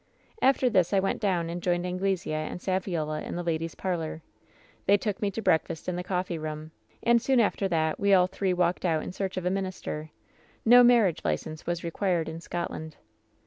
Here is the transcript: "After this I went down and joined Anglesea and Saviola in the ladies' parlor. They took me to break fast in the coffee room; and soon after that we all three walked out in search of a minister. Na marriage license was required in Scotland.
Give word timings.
"After 0.41 0.67
this 0.67 0.93
I 0.93 0.99
went 0.99 1.21
down 1.21 1.47
and 1.47 1.61
joined 1.61 1.85
Anglesea 1.85 2.33
and 2.33 2.59
Saviola 2.59 3.21
in 3.21 3.35
the 3.35 3.43
ladies' 3.43 3.75
parlor. 3.75 4.23
They 4.87 4.97
took 4.97 5.21
me 5.21 5.29
to 5.29 5.43
break 5.43 5.67
fast 5.67 5.87
in 5.87 5.95
the 5.95 6.03
coffee 6.03 6.39
room; 6.39 6.71
and 7.03 7.21
soon 7.21 7.39
after 7.39 7.67
that 7.67 7.99
we 7.99 8.11
all 8.11 8.25
three 8.25 8.51
walked 8.51 8.83
out 8.83 9.03
in 9.03 9.11
search 9.11 9.37
of 9.37 9.45
a 9.45 9.51
minister. 9.51 10.09
Na 10.65 10.81
marriage 10.81 11.21
license 11.23 11.67
was 11.67 11.83
required 11.83 12.27
in 12.27 12.41
Scotland. 12.41 12.97